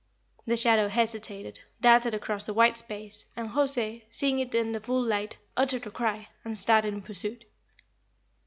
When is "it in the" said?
4.39-4.79